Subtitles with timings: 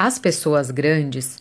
[0.00, 1.40] As pessoas grandes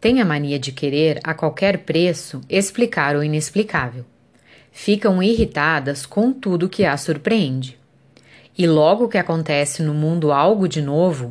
[0.00, 4.02] têm a mania de querer, a qualquer preço, explicar o inexplicável.
[4.72, 7.78] Ficam irritadas com tudo que as surpreende.
[8.56, 11.28] E logo que acontece no mundo algo de novo,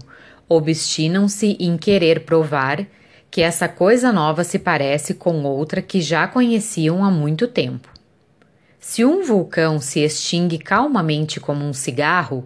[0.47, 2.85] obstinam-se em querer provar
[3.31, 7.89] que essa coisa nova se parece com outra que já conheciam há muito tempo.
[8.79, 12.45] Se um vulcão se extingue calmamente como um cigarro,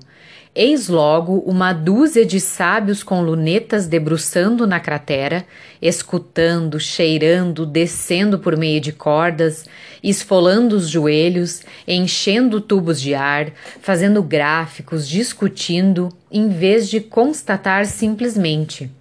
[0.53, 5.45] eis logo uma dúzia de sábios com lunetas debruçando na cratera,
[5.81, 9.65] escutando, cheirando, descendo por meio de cordas,
[10.03, 13.51] esfolando os joelhos, enchendo tubos de ar,
[13.81, 18.91] fazendo gráficos, discutindo, em vez de constatar simplesmente: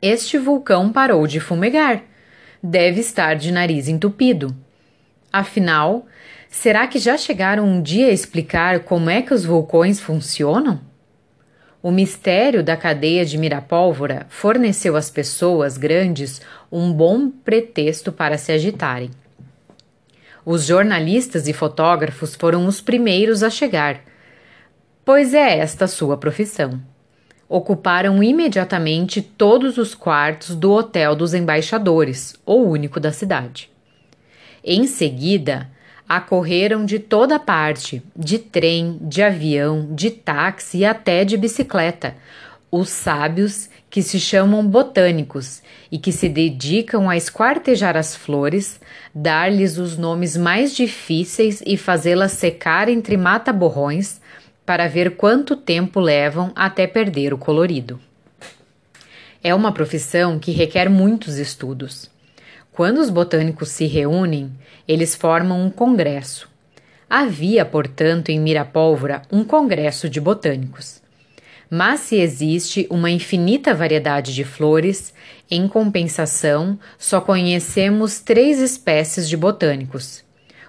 [0.00, 2.02] Este vulcão parou de fumegar.
[2.62, 4.54] Deve estar de nariz entupido.
[5.32, 6.06] Afinal,
[6.52, 10.78] Será que já chegaram um dia a explicar como é que os vulcões funcionam?
[11.82, 18.52] O mistério da cadeia de Mirapólvora forneceu às pessoas grandes um bom pretexto para se
[18.52, 19.10] agitarem.
[20.44, 24.02] Os jornalistas e fotógrafos foram os primeiros a chegar,
[25.06, 26.78] pois é esta sua profissão.
[27.48, 33.70] Ocuparam imediatamente todos os quartos do Hotel dos Embaixadores, o único da cidade.
[34.62, 35.68] Em seguida,
[36.16, 42.14] acorreram de toda parte, de trem, de avião, de táxi e até de bicicleta,
[42.70, 48.80] os sábios que se chamam botânicos e que se dedicam a esquartejar as flores,
[49.14, 54.20] dar-lhes os nomes mais difíceis e fazê-las secar entre mata-borrões
[54.64, 58.00] para ver quanto tempo levam até perder o colorido.
[59.42, 62.10] É uma profissão que requer muitos estudos.
[62.72, 64.50] Quando os botânicos se reúnem,
[64.86, 66.48] eles formam um congresso.
[67.08, 71.02] Havia, portanto, em Mirapólvora um congresso de botânicos.
[71.70, 75.14] Mas se existe uma infinita variedade de flores,
[75.50, 80.22] em compensação, só conhecemos três espécies de botânicos: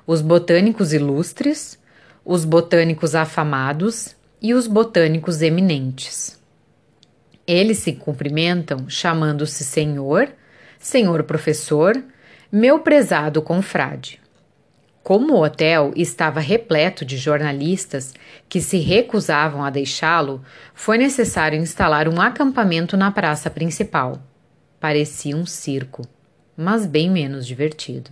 [0.08, 1.78] os botânicos ilustres,
[2.26, 6.40] os botânicos afamados e os botânicos eminentes.
[7.46, 10.30] Eles se cumprimentam chamando-se senhor,
[10.80, 12.02] senhor professor,
[12.56, 14.22] meu prezado confrade.
[15.02, 18.14] Como o hotel estava repleto de jornalistas
[18.48, 20.40] que se recusavam a deixá-lo,
[20.72, 24.22] foi necessário instalar um acampamento na praça principal.
[24.80, 26.08] Parecia um circo,
[26.56, 28.12] mas bem menos divertido.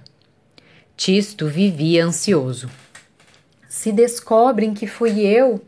[0.97, 2.67] Tisto vivia ansioso.
[3.69, 5.63] Se descobrem que fui eu,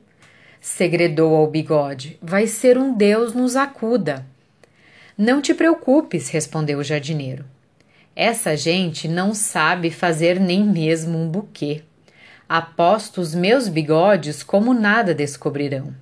[0.60, 4.26] segredou ao bigode, vai ser um Deus nos acuda.
[5.16, 7.53] Não te preocupes, respondeu o jardineiro.
[8.16, 11.82] Essa gente não sabe fazer nem mesmo um buquê.
[12.48, 15.96] Aposto os meus bigodes como nada descobrirão.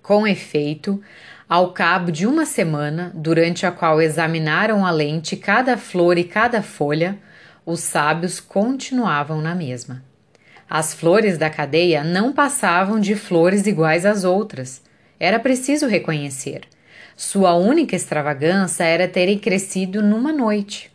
[0.00, 1.02] Com efeito,
[1.48, 6.62] ao cabo de uma semana, durante a qual examinaram a lente cada flor e cada
[6.62, 7.18] folha,
[7.66, 10.04] os sábios continuavam na mesma.
[10.70, 14.82] As flores da cadeia não passavam de flores iguais às outras.
[15.18, 16.62] Era preciso reconhecer.
[17.16, 20.91] Sua única extravagância era terem crescido numa noite.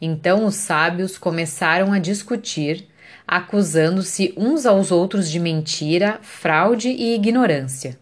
[0.00, 2.88] Então os sábios começaram a discutir,
[3.26, 7.98] acusando-se uns aos outros de mentira, fraude e ignorância.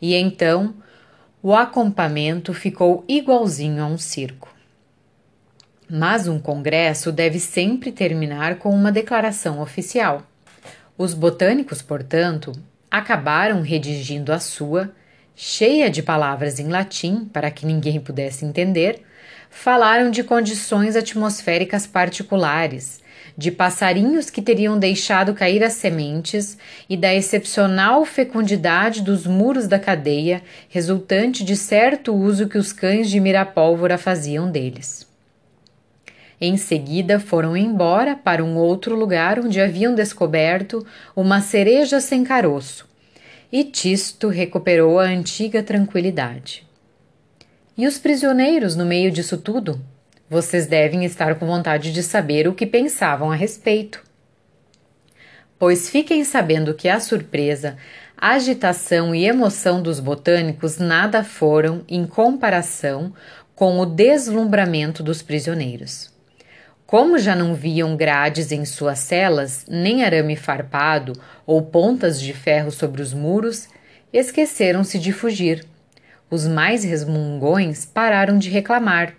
[0.00, 0.74] E então
[1.42, 4.54] o acampamento ficou igualzinho a um circo.
[5.88, 10.22] Mas um congresso deve sempre terminar com uma declaração oficial.
[10.96, 12.52] Os botânicos, portanto,
[12.90, 14.92] acabaram redigindo a sua
[15.34, 19.02] cheia de palavras em latim para que ninguém pudesse entender,
[19.50, 23.00] falaram de condições atmosféricas particulares,
[23.36, 26.56] de passarinhos que teriam deixado cair as sementes
[26.88, 33.10] e da excepcional fecundidade dos muros da cadeia, resultante de certo uso que os cães
[33.10, 35.06] de Mirapólvora faziam deles.
[36.40, 42.88] Em seguida foram embora para um outro lugar onde haviam descoberto uma cereja sem caroço,
[43.52, 46.69] e Tisto recuperou a antiga tranquilidade.
[47.80, 49.80] E os prisioneiros no meio disso tudo?
[50.28, 54.04] Vocês devem estar com vontade de saber o que pensavam a respeito.
[55.58, 57.78] Pois fiquem sabendo que a surpresa,
[58.14, 63.14] a agitação e emoção dos botânicos nada foram em comparação
[63.54, 66.12] com o deslumbramento dos prisioneiros.
[66.86, 71.14] Como já não viam grades em suas celas, nem arame farpado
[71.46, 73.70] ou pontas de ferro sobre os muros,
[74.12, 75.64] esqueceram-se de fugir.
[76.30, 79.14] Os mais resmungões pararam de reclamar.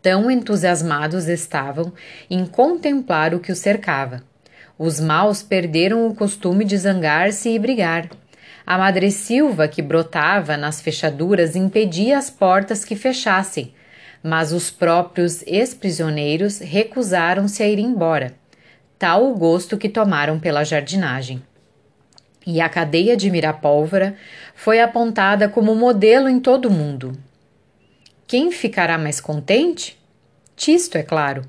[0.00, 1.92] Tão entusiasmados estavam
[2.30, 4.22] em contemplar o que os cercava.
[4.78, 8.08] Os maus perderam o costume de zangar-se e brigar.
[8.64, 13.74] A madressilva que brotava nas fechaduras impedia as portas que fechassem,
[14.22, 18.34] mas os próprios ex-prisioneiros recusaram-se a ir embora,
[18.96, 21.42] tal o gosto que tomaram pela jardinagem.
[22.46, 24.16] E a cadeia de Mirapólvora
[24.54, 27.16] foi apontada como modelo em todo o mundo.
[28.26, 29.98] Quem ficará mais contente?
[30.56, 31.42] Tisto, é claro.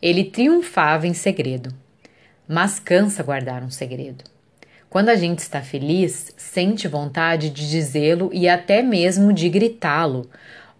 [0.00, 1.74] Ele triunfava em segredo.
[2.48, 4.24] Mas cansa guardar um segredo.
[4.88, 10.30] Quando a gente está feliz, sente vontade de dizê-lo e até mesmo de gritá-lo.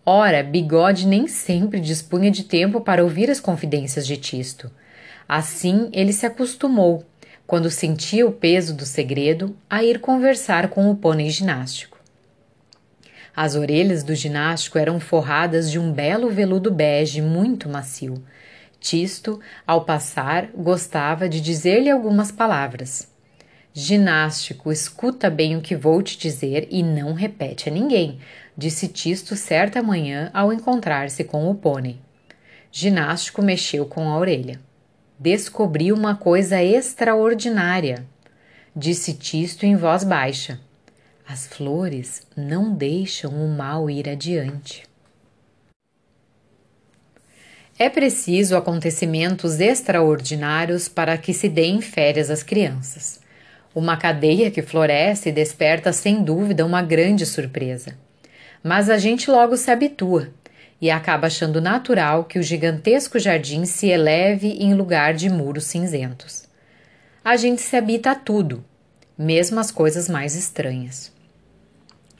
[0.04, 4.70] Ora, Bigode nem sempre dispunha de tempo para ouvir as confidências de Tisto.
[5.28, 7.04] Assim, ele se acostumou,
[7.46, 11.96] quando sentia o peso do segredo, a ir conversar com o pônei ginástico.
[13.34, 18.24] As orelhas do ginástico eram forradas de um belo veludo bege muito macio.
[18.80, 23.08] Tisto, ao passar, gostava de dizer-lhe algumas palavras.
[23.74, 28.18] Ginástico, escuta bem o que vou te dizer e não repete a ninguém,
[28.56, 31.98] disse Tisto certa manhã ao encontrar-se com o pônei.
[32.72, 34.58] Ginástico mexeu com a orelha.
[35.18, 38.06] Descobri uma coisa extraordinária,
[38.74, 40.60] disse Tisto em voz baixa.
[41.26, 44.84] As flores não deixam o mal ir adiante.
[47.78, 53.18] É preciso acontecimentos extraordinários para que se deem férias às crianças.
[53.74, 57.96] Uma cadeia que floresce desperta sem dúvida uma grande surpresa.
[58.62, 60.28] Mas a gente logo se habitua
[60.80, 66.44] e acaba achando natural que o gigantesco jardim se eleve em lugar de muros cinzentos.
[67.24, 68.64] A gente se habita a tudo,
[69.16, 71.12] mesmo as coisas mais estranhas.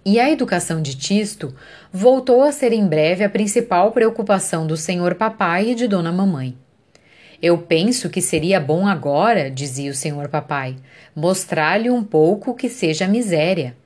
[0.05, 1.55] E a educação de Tisto
[1.93, 6.57] voltou a ser em breve a principal preocupação do senhor papai e de dona mamãe.
[7.43, 10.77] Eu penso que seria bom agora, dizia o senhor papai,
[11.15, 13.77] mostrar-lhe um pouco que seja miséria.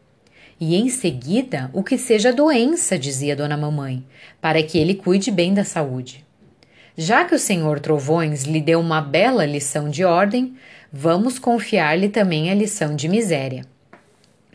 [0.61, 4.05] E em seguida o que seja doença, dizia dona mamãe,
[4.43, 6.23] para que ele cuide bem da saúde.
[6.95, 10.55] Já que o senhor Trovões lhe deu uma bela lição de ordem,
[10.93, 13.65] vamos confiar-lhe também a lição de miséria.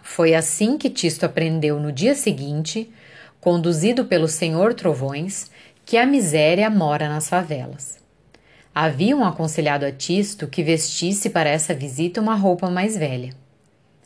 [0.03, 2.87] Foi assim que Tisto aprendeu no dia seguinte,
[3.41, 5.49] conduzido pelo senhor Trovões,
[5.83, 7.97] que a miséria mora nas favelas.
[8.75, 13.33] Haviam aconselhado a Tisto que vestisse para essa visita uma roupa mais velha.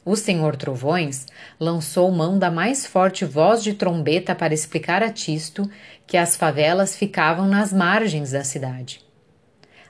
[0.09, 1.27] O senhor Trovões
[1.59, 5.69] lançou mão da mais forte voz de trombeta para explicar a Tisto
[6.07, 9.05] que as favelas ficavam nas margens da cidade.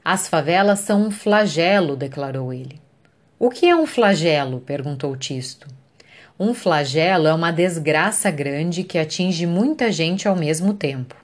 [0.04, 2.82] As favelas são um flagelo, declarou ele.
[3.40, 4.60] O que é um flagelo?
[4.60, 5.68] perguntou Tisto.
[6.38, 11.16] Um flagelo é uma desgraça grande que atinge muita gente ao mesmo tempo.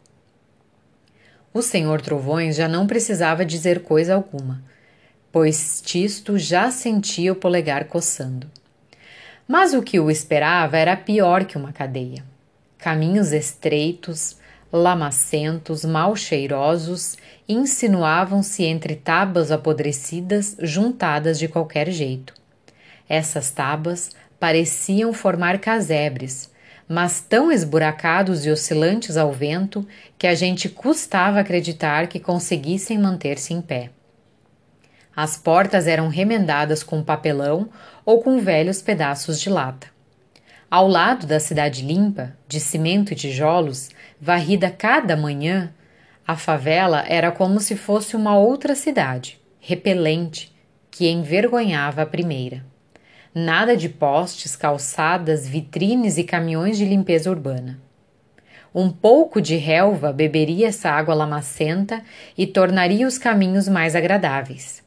[1.54, 4.64] O senhor Trovões já não precisava dizer coisa alguma,
[5.34, 8.50] pois Tisto já sentia o polegar coçando.
[9.48, 12.24] Mas o que o esperava era pior que uma cadeia.
[12.80, 14.38] Caminhos estreitos,
[14.72, 17.16] lamacentos, mal cheirosos,
[17.48, 22.34] insinuavam-se entre tábuas apodrecidas juntadas de qualquer jeito.
[23.08, 24.10] Essas tábuas
[24.40, 26.52] pareciam formar casebres,
[26.88, 29.88] mas tão esburacados e oscilantes ao vento
[30.18, 33.92] que a gente custava acreditar que conseguissem manter-se em pé.
[35.16, 37.70] As portas eram remendadas com papelão
[38.06, 39.88] ou com velhos pedaços de lata.
[40.70, 45.72] Ao lado da cidade limpa, de cimento e tijolos, varrida cada manhã,
[46.28, 50.54] a favela era como se fosse uma outra cidade, repelente,
[50.92, 52.66] que envergonhava a primeira.
[53.34, 57.80] Nada de postes, calçadas, vitrines e caminhões de limpeza urbana.
[58.74, 62.02] Um pouco de relva beberia essa água lamacenta
[62.38, 64.85] e tornaria os caminhos mais agradáveis.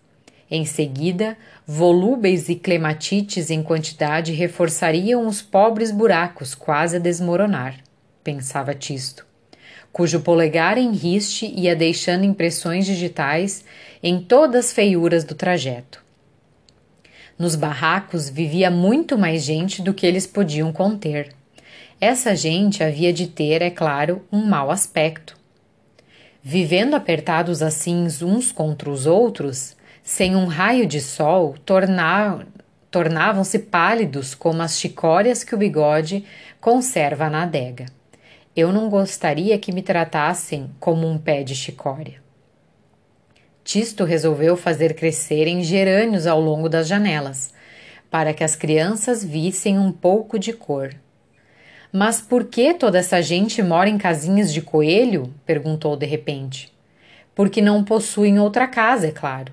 [0.50, 1.36] Em seguida,
[1.66, 7.76] volúveis e clematites em quantidade reforçariam os pobres buracos quase a desmoronar,
[8.24, 9.26] pensava Tisto,
[9.92, 13.62] cujo polegar em riste ia deixando impressões digitais
[14.02, 16.02] em todas as feiuras do trajeto.
[17.38, 21.30] Nos barracos vivia muito mais gente do que eles podiam conter.
[22.00, 25.36] Essa gente havia de ter, é claro, um mau aspecto.
[26.42, 29.76] Vivendo apertados assim uns contra os outros,
[30.08, 31.54] sem um raio de sol,
[32.90, 36.24] tornavam-se pálidos como as chicórias que o bigode
[36.58, 37.84] conserva na adega.
[38.56, 42.22] Eu não gostaria que me tratassem como um pé de chicória.
[43.62, 47.52] Tisto resolveu fazer crescerem gerânios ao longo das janelas,
[48.10, 50.94] para que as crianças vissem um pouco de cor.
[51.92, 55.34] Mas por que toda essa gente mora em casinhas de coelho?
[55.44, 56.72] perguntou de repente.
[57.34, 59.52] Porque não possuem outra casa, é claro.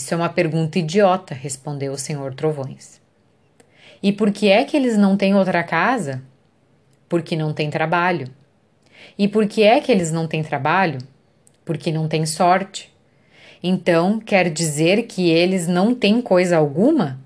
[0.00, 3.02] Isso é uma pergunta idiota, respondeu o senhor Trovões.
[4.02, 6.22] E por que é que eles não têm outra casa?
[7.06, 8.26] Porque não têm trabalho.
[9.18, 10.96] E por que é que eles não têm trabalho?
[11.66, 12.90] Porque não têm sorte.
[13.62, 17.20] Então, quer dizer que eles não têm coisa alguma?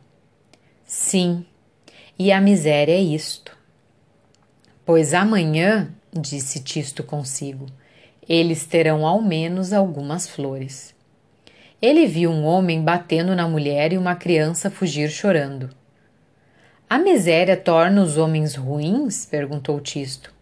[0.84, 1.46] Sim,
[2.18, 3.56] e a miséria é isto.
[4.84, 7.66] Pois amanhã, disse Tisto consigo,
[8.28, 10.93] eles terão ao menos algumas flores.
[11.80, 15.70] Ele viu um homem batendo na mulher e uma criança fugir chorando.
[16.88, 19.26] A miséria torna os homens ruins?
[19.26, 20.32] perguntou Tisto.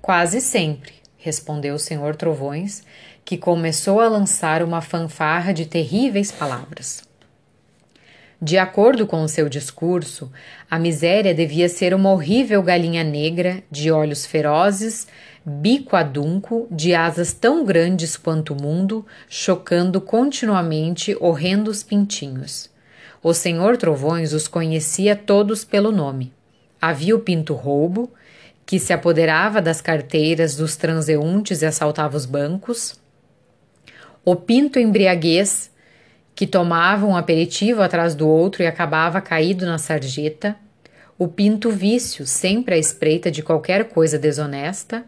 [0.00, 2.82] Quase sempre, respondeu o senhor Trovões,
[3.24, 7.02] que começou a lançar uma fanfarra de terríveis palavras.
[8.40, 10.30] De acordo com o seu discurso,
[10.70, 15.08] a miséria devia ser uma horrível galinha negra, de olhos ferozes,
[15.48, 22.68] bico adunco, de asas tão grandes quanto o mundo, chocando continuamente horrendos pintinhos.
[23.22, 26.32] O senhor Trovões os conhecia todos pelo nome.
[26.80, 28.10] Havia o Pinto Roubo,
[28.66, 32.98] que se apoderava das carteiras dos transeuntes e assaltava os bancos.
[34.24, 35.70] O Pinto Embriaguez,
[36.34, 40.56] que tomava um aperitivo atrás do outro e acabava caído na sarjeta.
[41.16, 45.04] O Pinto Vício, sempre à espreita de qualquer coisa desonesta.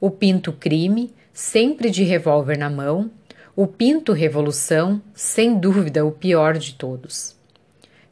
[0.00, 3.10] O Pinto Crime, sempre de revólver na mão.
[3.54, 7.36] O Pinto Revolução, sem dúvida o pior de todos.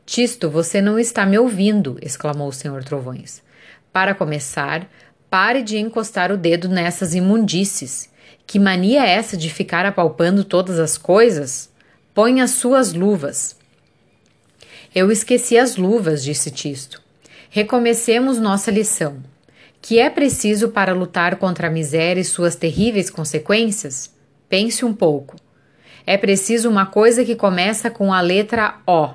[0.04, 3.42] Tisto, você não está me ouvindo, exclamou o senhor Trovões.
[3.90, 4.86] Para começar,
[5.30, 8.10] pare de encostar o dedo nessas imundícies.
[8.46, 11.70] Que mania é essa de ficar apalpando todas as coisas?
[12.12, 13.56] Põe as suas luvas.
[14.94, 17.02] Eu esqueci as luvas, disse Tisto.
[17.48, 19.22] Recomecemos nossa lição.
[19.80, 24.14] Que é preciso para lutar contra a miséria e suas terríveis consequências?
[24.48, 25.36] Pense um pouco.
[26.06, 29.10] É preciso uma coisa que começa com a letra O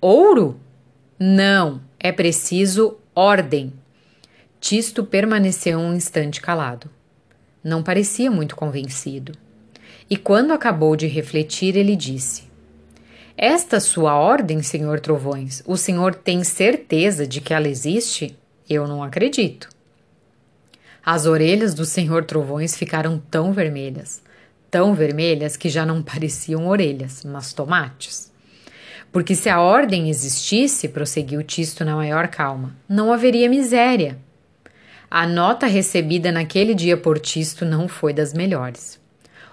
[0.00, 0.60] Ouro?
[1.18, 3.72] Não, é preciso ordem.
[4.60, 6.90] Tisto permaneceu um instante calado.
[7.62, 9.32] Não parecia muito convencido.
[10.08, 12.44] E quando acabou de refletir, ele disse:
[13.36, 18.36] Esta sua ordem, senhor Trovões, o senhor tem certeza de que ela existe?
[18.70, 19.68] Eu não acredito.
[21.04, 24.22] As orelhas do senhor Trovões ficaram tão vermelhas,
[24.70, 28.30] tão vermelhas que já não pareciam orelhas, mas tomates.
[29.10, 34.16] Porque se a ordem existisse, prosseguiu Tisto na maior calma, não haveria miséria.
[35.10, 39.00] A nota recebida naquele dia por Tisto não foi das melhores.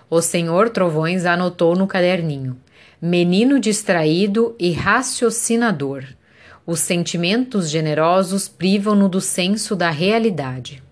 [0.08, 2.56] O senhor Trovões anotou no caderninho:
[3.02, 6.04] menino distraído e raciocinador.
[6.68, 10.84] Os sentimentos generosos privam-no do senso da realidade.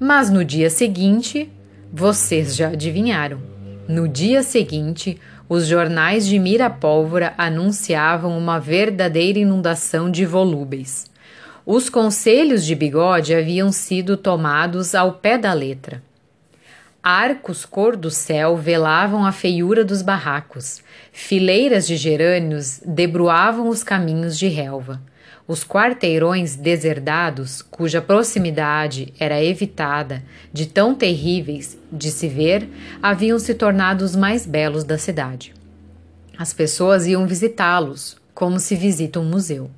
[0.00, 1.48] Mas no dia seguinte,
[1.92, 3.40] vocês já adivinharam.
[3.86, 5.16] No dia seguinte,
[5.48, 11.04] os jornais de Mirapólvora anunciavam uma verdadeira inundação de volúveis.
[11.64, 16.02] Os conselhos de bigode haviam sido tomados ao pé da letra.
[17.08, 20.82] Arcos cor do céu velavam a feiura dos barracos,
[21.12, 25.00] fileiras de gerânios debruavam os caminhos de relva.
[25.46, 32.68] Os quarteirões deserdados, cuja proximidade era evitada, de tão terríveis de se ver,
[33.00, 35.54] haviam se tornado os mais belos da cidade.
[36.36, 39.70] As pessoas iam visitá-los, como se visita um museu.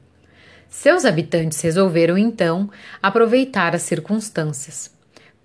[0.71, 2.71] Seus habitantes resolveram então
[3.03, 4.97] aproveitar as circunstâncias.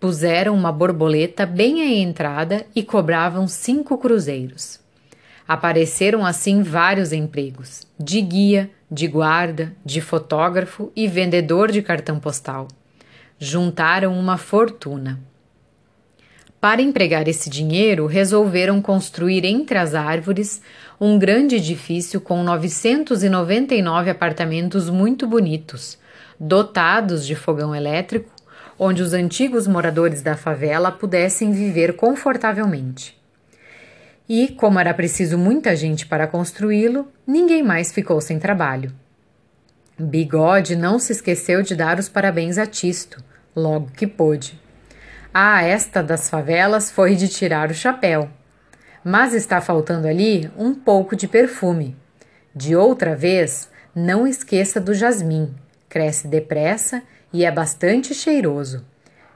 [0.04, 4.78] Puseram uma borboleta bem à entrada e cobravam cinco cruzeiros.
[5.48, 12.68] Apareceram assim vários empregos: de guia, de guarda, de fotógrafo e vendedor de cartão postal.
[13.40, 15.22] Juntaram uma fortuna.
[16.60, 20.62] Para empregar esse dinheiro, resolveram construir entre as árvores
[21.00, 25.98] um grande edifício com 999 apartamentos muito bonitos,
[26.38, 28.33] dotados de fogão elétrico,
[28.78, 33.22] onde os antigos moradores da favela pudessem viver confortavelmente.
[34.28, 38.92] E, como era preciso muita gente para construí-lo, ninguém mais ficou sem trabalho.
[40.00, 43.24] Bigode não se esqueceu de dar os parabéns a Tisto,
[43.56, 44.60] logo que pôde.
[45.34, 48.30] Ah, esta das favelas foi de tirar o chapéu.
[49.04, 51.96] Mas está faltando ali um pouco de perfume.
[52.56, 55.54] De outra vez, não esqueça do jasmim.
[55.90, 57.04] Cresce depressa
[57.34, 58.86] e é bastante cheiroso.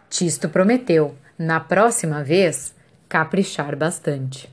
[0.10, 2.74] Tisto prometeu, na próxima vez,
[3.10, 4.50] caprichar bastante.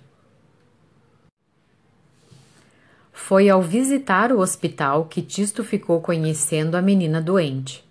[3.13, 7.85] Foi ao visitar o hospital que Tisto ficou conhecendo a menina doente.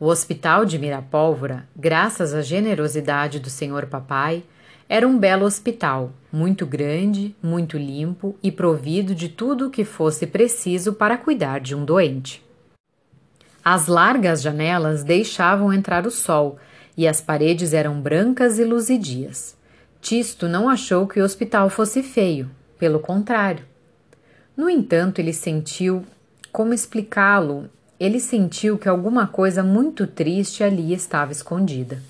[0.00, 4.42] O hospital de Mirapólvora, graças à generosidade do senhor papai,
[4.86, 10.26] Era um belo hospital, muito grande, muito limpo e provido de tudo o que fosse
[10.26, 12.44] preciso para cuidar de um doente.
[13.64, 16.58] As largas janelas deixavam entrar o sol
[16.96, 19.56] e as paredes eram brancas e luzidias.
[20.02, 23.64] Tisto não achou que o hospital fosse feio, pelo contrário.
[24.54, 26.04] No entanto, ele sentiu
[26.52, 27.68] como explicá-lo?
[27.98, 32.02] Ele sentiu que alguma coisa muito triste ali estava escondida.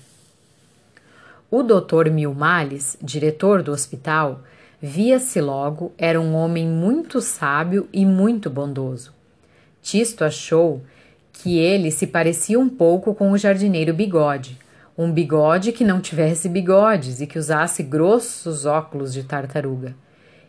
[1.49, 2.11] O Dr.
[2.11, 4.43] Milmales, diretor do hospital,
[4.81, 9.13] via-se logo, era um homem muito sábio e muito bondoso.
[9.81, 10.83] Tisto achou
[11.41, 14.57] que ele se parecia um pouco com o jardineiro Bigode,
[14.97, 19.93] um bigode que não tivesse bigodes e que usasse grossos óculos de tartaruga.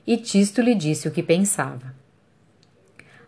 [0.07, 1.93] E Tisto lhe disse o que pensava.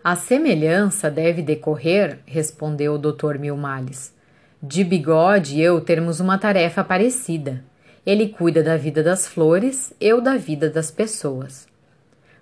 [0.02, 3.36] A semelhança deve decorrer, respondeu o Dr.
[3.38, 4.14] Milmales,
[4.62, 7.64] de Bigode e eu termos uma tarefa parecida.
[8.06, 11.66] Ele cuida da vida das flores, eu da vida das pessoas.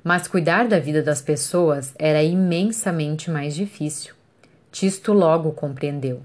[0.04, 4.14] Mas cuidar da vida das pessoas era imensamente mais difícil.
[4.78, 6.21] Tisto logo compreendeu,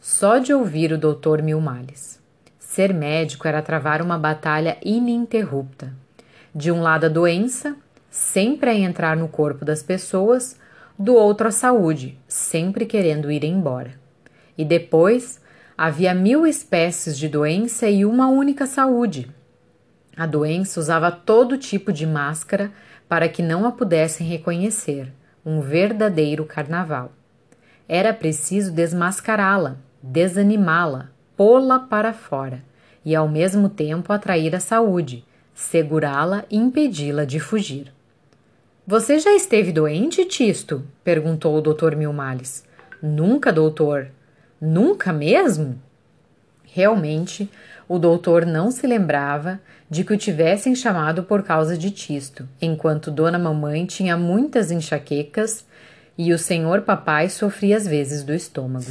[0.00, 2.20] só de ouvir o doutor Mil Males.
[2.56, 5.92] Ser médico era travar uma batalha ininterrupta.
[6.54, 7.74] De um lado a doença,
[8.08, 10.56] sempre a entrar no corpo das pessoas,
[10.96, 13.94] do outro a saúde, sempre querendo ir embora.
[14.56, 15.40] E depois
[15.76, 19.28] Havia mil espécies de doença e uma única saúde.
[20.16, 22.70] A doença usava todo tipo de máscara
[23.08, 25.12] para que não a pudessem reconhecer
[25.44, 27.12] um verdadeiro carnaval.
[27.88, 32.62] Era preciso desmascará-la, desanimá-la, pô-la para fora
[33.04, 35.24] e ao mesmo tempo atrair a saúde,
[35.54, 37.92] segurá-la e impedi-la de fugir.
[38.86, 40.84] Você já esteve doente, Tisto?
[41.02, 41.96] perguntou o Dr.
[41.96, 42.64] Milmales.
[43.02, 44.10] Nunca, doutor,
[44.60, 45.78] Nunca mesmo?
[46.64, 47.50] Realmente,
[47.86, 53.10] o doutor não se lembrava de que o tivessem chamado por causa de Tisto, enquanto
[53.10, 55.66] Dona Mamãe tinha muitas enxaquecas
[56.16, 58.86] e o senhor papai sofria às vezes do estômago.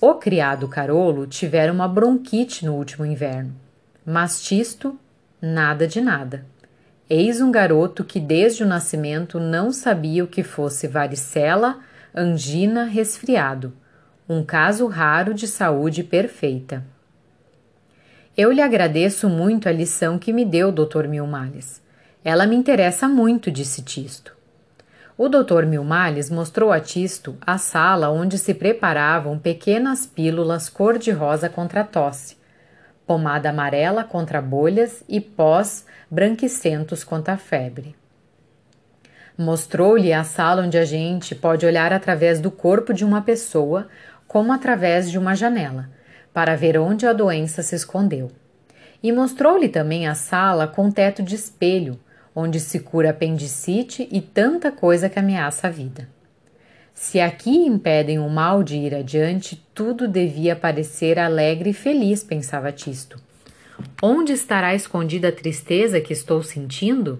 [0.00, 3.54] O criado Carolo tivera uma bronquite no último inverno,
[4.04, 4.98] mas Tisto,
[5.40, 6.44] nada de nada.
[7.08, 11.78] Eis um garoto que desde o nascimento não sabia o que fosse varicela,
[12.14, 13.72] angina, resfriado
[14.28, 16.84] um caso raro de saúde perfeita.
[18.36, 21.06] Eu lhe agradeço muito a lição que me deu, Dr.
[21.08, 21.80] Milmales.
[22.24, 24.35] Ela me interessa muito, disse Tisto.
[25.18, 25.64] O Dr.
[25.64, 32.36] Milmales mostrou a Tisto a sala onde se preparavam pequenas pílulas cor-de-rosa contra tosse,
[33.06, 37.96] pomada amarela contra bolhas e pós branquicentos contra a febre.
[39.38, 43.88] Mostrou-lhe a sala onde a gente pode olhar através do corpo de uma pessoa
[44.28, 45.88] como através de uma janela,
[46.30, 48.30] para ver onde a doença se escondeu.
[49.02, 51.98] E mostrou-lhe também a sala com teto de espelho,
[52.38, 56.06] onde se cura apendicite e tanta coisa que ameaça a vida.
[56.92, 62.70] Se aqui impedem o mal de ir adiante, tudo devia parecer alegre e feliz, pensava
[62.70, 63.18] Tisto.
[64.02, 67.18] Onde estará escondida a tristeza que estou sentindo?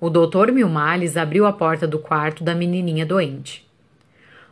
[0.00, 3.66] O doutor Milmales abriu a porta do quarto da menininha doente.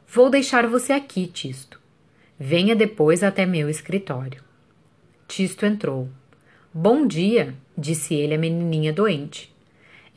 [0.06, 1.80] Vou deixar você aqui, Tisto.
[2.38, 4.42] Venha depois até meu escritório.
[5.26, 6.08] Tisto entrou.
[6.76, 9.54] Bom dia, disse ele à menininha doente.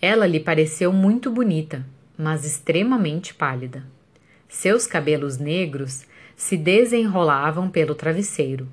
[0.01, 1.85] Ela lhe pareceu muito bonita,
[2.17, 3.85] mas extremamente pálida.
[4.49, 8.67] Seus cabelos negros se desenrolavam pelo travesseiro.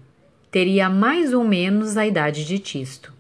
[0.51, 3.13] Teria mais ou menos a idade de Tisto.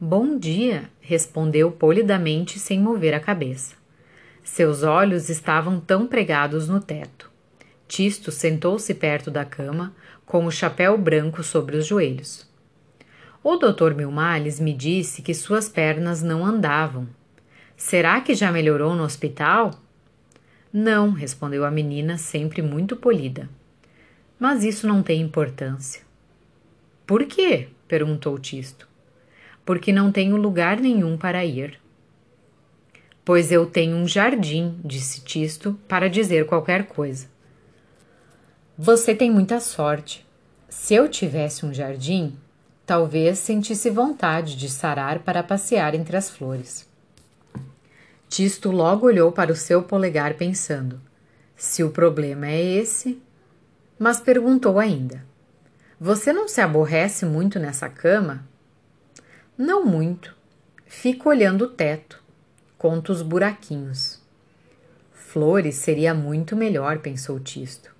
[0.00, 3.76] Bom dia, respondeu polidamente sem mover a cabeça.
[4.42, 7.30] Seus olhos estavam tão pregados no teto.
[7.86, 9.94] Tisto sentou-se perto da cama,
[10.26, 12.52] com o chapéu branco sobre os joelhos.
[13.46, 17.06] O doutor Milmales me disse que suas pernas não andavam.
[17.76, 19.72] Será que já melhorou no hospital?
[20.72, 23.50] Não, respondeu a menina, sempre muito polida.
[24.40, 26.00] Mas isso não tem importância.
[27.06, 27.68] Por quê?
[27.86, 28.88] perguntou Tisto.
[29.62, 31.78] Porque não tenho lugar nenhum para ir.
[33.26, 37.28] Pois eu tenho um jardim, disse Tisto, para dizer qualquer coisa.
[38.78, 40.26] Você tem muita sorte.
[40.66, 42.38] Se eu tivesse um jardim,
[42.86, 46.88] talvez sentisse vontade de sarar para passear entre as flores.
[48.28, 51.00] Tisto logo olhou para o seu polegar, pensando:
[51.56, 53.22] se o problema é esse.
[53.98, 55.24] Mas perguntou ainda:
[56.00, 58.46] Você não se aborrece muito nessa cama?
[59.56, 60.34] Não muito.
[60.86, 62.24] Fico olhando o teto
[62.84, 64.20] conta os buraquinhos.
[65.10, 67.90] Flores seria muito melhor, pensou Tisto,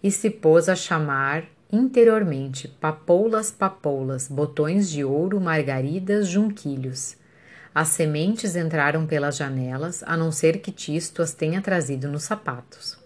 [0.00, 7.16] e se pôs a chamar interiormente papoulas, papoulas, botões de ouro, margaridas, junquilhos.
[7.74, 12.98] As sementes entraram pelas janelas, a não ser que Tisto as tenha trazido nos sapatos.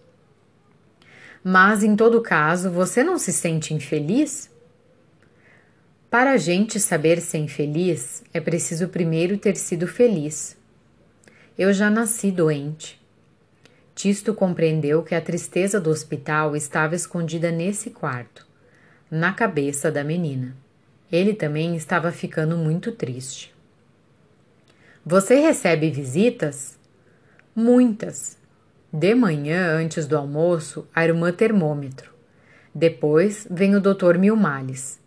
[1.43, 4.49] Mas, em todo caso, você não se sente infeliz?
[6.09, 10.55] Para a gente saber ser infeliz, é preciso primeiro ter sido feliz.
[11.57, 13.01] Eu já nasci doente.
[13.93, 18.47] Tisto compreendeu que a tristeza do hospital estava escondida nesse quarto,
[19.15, 20.55] na cabeça da menina.
[21.11, 23.53] Ele também estava ficando muito triste.
[25.05, 26.79] Você recebe visitas?
[27.55, 28.39] Muitas.
[28.91, 32.11] De manhã, antes do almoço, a irmã termômetro.
[32.73, 34.99] Depois vem o doutor Milmales.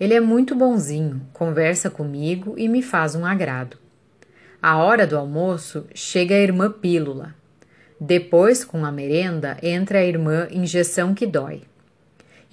[0.00, 3.78] Ele é muito bonzinho, conversa comigo e me faz um agrado.
[4.60, 7.32] À hora do almoço, chega a irmã Pílula.
[8.00, 11.62] Depois, com a merenda, entra a irmã Injeção que Dói.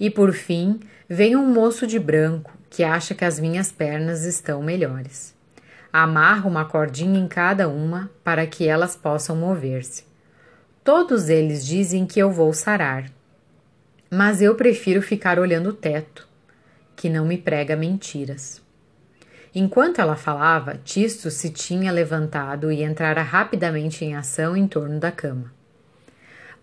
[0.00, 4.62] E por fim, vem um moço de branco que acha que as minhas pernas estão
[4.62, 5.34] melhores.
[5.92, 10.04] Amarra uma cordinha em cada uma para que elas possam mover-se.
[10.82, 13.10] Todos eles dizem que eu vou sarar.
[14.10, 16.26] Mas eu prefiro ficar olhando o teto,
[16.96, 18.62] que não me prega mentiras.
[19.54, 25.12] Enquanto ela falava, Tisto se tinha levantado e entrara rapidamente em ação em torno da
[25.12, 25.52] cama.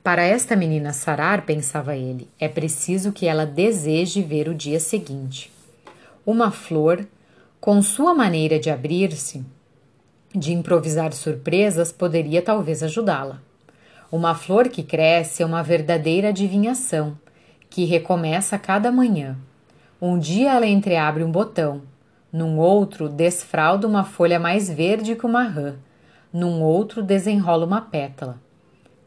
[0.08, 5.52] Para esta menina sarar, pensava ele, é preciso que ela deseje ver o dia seguinte.
[6.26, 7.06] Uma flor,
[7.60, 9.46] com sua maneira de abrir-se,
[10.34, 13.41] de improvisar surpresas, poderia talvez ajudá-la.
[14.10, 17.20] Uma flor que cresce é uma verdadeira adivinhação,
[17.70, 19.38] que recomeça a cada manhã.
[20.02, 21.82] Um dia ela entreabre um botão,
[22.32, 25.76] num outro, desfralda uma folha mais verde que uma rã.
[26.32, 28.47] Num outro, desenrola uma pétala.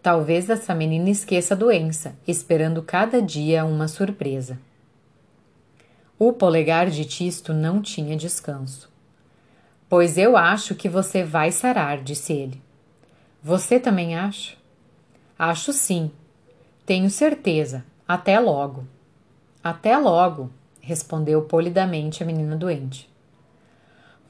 [0.03, 4.59] Talvez essa menina esqueça a doença, esperando cada dia uma surpresa.
[6.19, 8.91] O polegar de Tisto não tinha descanso.
[9.89, 12.63] Pois eu acho que você vai sarar, disse ele.
[13.43, 14.57] Você também acha?
[15.39, 16.11] Acho sim.
[16.87, 17.85] Tenho certeza.
[18.07, 18.87] Até logo.
[19.63, 23.11] Até logo, respondeu polidamente a menina doente.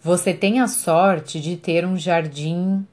[0.02, 2.86] Você tem a sorte de ter um jardim.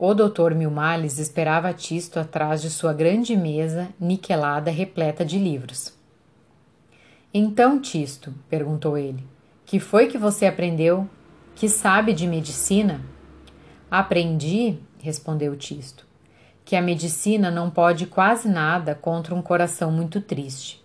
[0.00, 5.92] O doutor Milmales esperava Tisto atrás de sua grande mesa niquelada repleta de livros.
[7.34, 9.26] Então, Tisto, perguntou ele,
[9.66, 11.10] que foi que você aprendeu?
[11.56, 13.00] Que sabe de medicina?
[13.90, 16.06] Aprendi, respondeu Tisto,
[16.64, 20.80] que a medicina não pode quase nada contra um coração muito triste.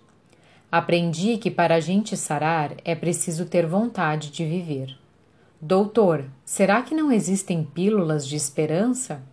[0.71, 5.03] Aprendi que para a gente sarar é preciso ter vontade de viver.
[5.65, 9.23] Doutor, será que não existem pílulas de esperança?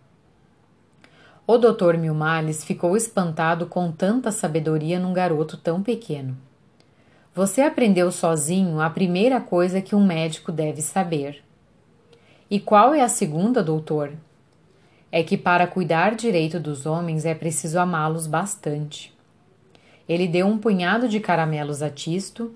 [1.45, 6.37] O doutor Milmales ficou espantado com tanta sabedoria num garoto tão pequeno.
[7.35, 11.43] Você aprendeu sozinho a primeira coisa que um médico deve saber.
[12.49, 14.13] E qual é a segunda, doutor?
[15.11, 19.13] É que para cuidar direito dos homens é preciso amá-los bastante.
[20.07, 22.55] Ele deu um punhado de caramelos a Tisto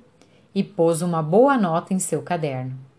[0.56, 2.95] e pôs uma boa nota em seu caderno.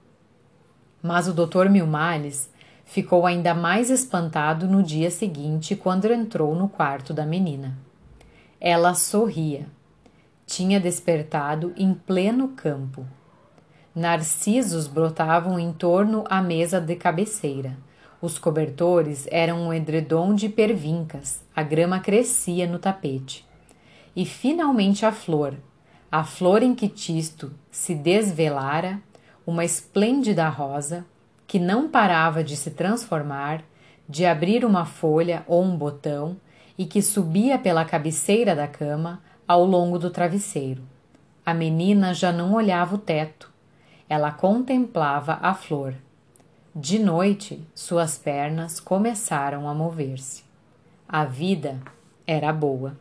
[1.07, 1.69] Mas o Dr.
[1.71, 2.51] Milmales
[2.85, 7.79] ficou ainda mais espantado no dia seguinte quando entrou no quarto da menina.
[8.61, 9.69] Ela sorria.
[10.45, 13.07] Tinha despertado em pleno campo.
[13.95, 17.79] Narcisos brotavam em torno à mesa de cabeceira.
[18.21, 23.47] Os cobertores eram um edredom de pervincas, a grama crescia no tapete.
[24.17, 25.55] E finalmente a flor,
[26.11, 29.01] a flor em que Tisto se desvelara,
[29.47, 31.07] uma esplêndida rosa
[31.47, 33.63] que não parava de se transformar,
[34.09, 36.37] de abrir uma folha ou um botão
[36.77, 40.83] e que subia pela cabeceira da cama ao longo do travesseiro.
[41.45, 43.53] A menina já não olhava o teto,
[44.09, 45.95] ela contemplava a flor.
[46.75, 50.45] De noite, suas pernas começaram a mover-se.
[51.09, 51.81] A vida
[52.27, 52.99] era boa.